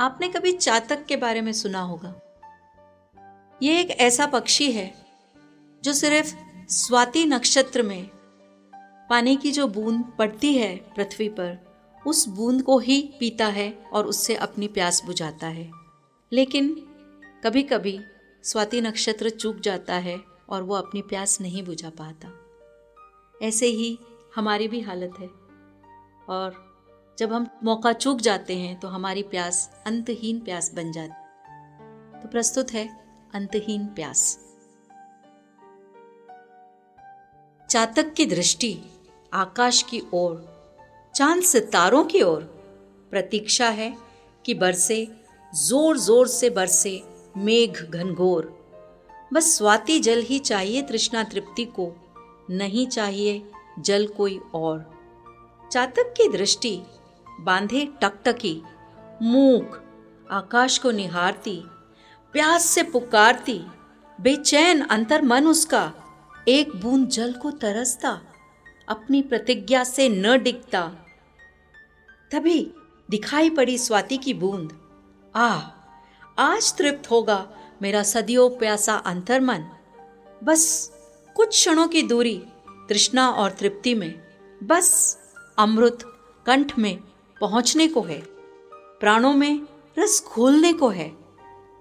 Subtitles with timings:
[0.00, 2.14] आपने कभी चातक के बारे में सुना होगा।
[3.62, 4.94] ये एक ऐसा पक्षी है,
[5.84, 6.34] जो सिर्फ़
[6.68, 8.10] स्वाति नक्षत्र में
[9.10, 11.58] पानी की जो बूंद पड़ती है पृथ्वी पर,
[12.06, 15.70] उस बूंद को ही पीता है और उससे अपनी प्यास बुझाता है।
[16.32, 16.74] लेकिन
[17.44, 18.00] कभी कभी
[18.44, 22.28] स्वाति नक्षत्र चूक जाता है और वो अपनी प्यास नहीं बुझा पाता।
[23.42, 23.98] ऐसे ही
[24.36, 25.26] हमारी भी हालत है
[26.28, 26.73] और
[27.18, 32.72] जब हम मौका चूक जाते हैं तो हमारी प्यास, अंतहीन प्यास बन जाती तो प्रस्तुत
[32.72, 32.88] है
[33.34, 34.38] अंतहीन प्यास।
[37.68, 38.78] चातक की दृष्टि,
[39.32, 40.34] आकाश की ओर,
[41.14, 42.42] चाँद सितारों की ओर,
[43.10, 43.94] प्रतीक्षा है
[44.44, 45.06] कि बरसे
[45.52, 47.00] ज़ोर ज़ोर से बरसे
[47.36, 48.52] मेघ घनघोर।
[49.32, 51.90] बस स्वाति जल ही चाहिए तृष्णा तृप्ति को,
[52.50, 53.42] नहीं चाहिए
[53.78, 54.84] जल कोई और।
[55.72, 56.76] चातक की दृष्टि
[57.40, 58.62] बांधे टकटकी,
[59.22, 59.84] मूक,
[60.30, 61.62] आकाश को निहारती,
[62.32, 63.66] प्यास से पुकारती,
[64.20, 65.92] बेचैन अंतर मन उसका,
[66.48, 68.20] एक बूंद जल को तरसता,
[68.88, 70.92] अपनी प्रतिज्ञा से न डिगता।
[72.32, 72.74] तभी
[73.10, 74.72] दिखाई पड़ी स्वाति की बूंद।
[75.36, 75.60] आ,
[76.38, 77.50] आज तृप्त होगा
[77.82, 79.70] मेरा सदियों प्यासा अंतर्मन
[80.44, 80.92] बस
[81.36, 82.46] कुछ क्षणों की दूरी,
[82.88, 84.22] तृष्णा और तृप्ति में।
[84.62, 85.18] बस
[85.58, 85.98] अमृत
[86.46, 86.98] कंठ में
[87.40, 88.20] पहुँचने को है।
[89.00, 89.62] प्राणों में
[89.98, 91.12] रस खोलने को है।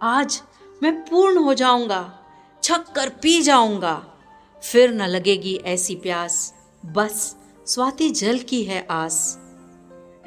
[0.02, 0.42] आज
[0.84, 2.20] मैं पूर्ण हो जाऊँगा,
[2.64, 4.18] छक कर पी जाऊँगा।
[4.64, 6.54] फिर न लगेगी ऐसी प्यास,
[6.86, 7.36] बस
[7.68, 9.40] स्वाति जल की है आस।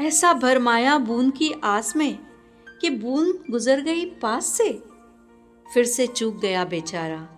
[0.01, 2.19] ऐसा भरमाया बूंद की आस में
[2.81, 4.83] कि बूंद गुजर गई पास से।
[5.75, 7.29] फिर से चूक गया बेचारा।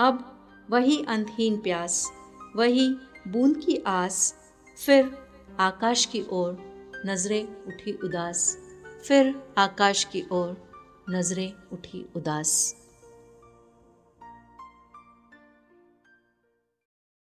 [0.00, 0.38] अब
[0.70, 2.12] वही अंतहीन प्यास,
[2.56, 2.90] वही
[3.28, 4.34] बूंद की आस,
[4.86, 5.18] फिर
[5.60, 6.68] आकाश की ओर
[7.06, 8.58] नज़रें उठी उदास।
[9.08, 10.68] फिर आकाश की ओर
[11.10, 12.76] नज़रें उठी उदास।